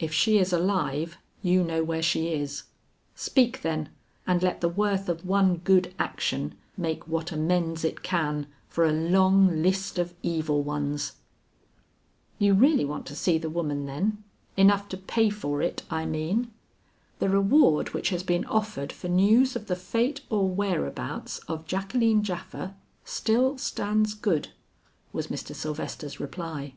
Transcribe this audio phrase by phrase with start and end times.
[0.00, 2.64] If she is alive, you know where she is;
[3.14, 3.90] speak then,
[4.26, 8.90] and let the worth of one good action make what amends it can for a
[8.92, 11.12] long list of evil ones."
[12.40, 14.24] "You really want to see the woman, then;
[14.56, 16.50] enough to pay for it, I mean?"
[17.20, 22.24] "The reward which has been offered for news of the fate or whereabouts of Jacqueline
[22.24, 22.74] Japha,
[23.04, 24.48] still stands good,"
[25.12, 25.54] was Mr.
[25.54, 26.74] Sylvester's reply.